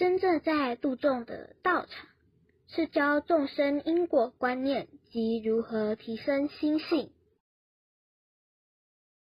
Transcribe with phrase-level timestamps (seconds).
[0.00, 2.06] 真正在度众的道场
[2.68, 7.10] 是教众生因果观念及如何提升心性。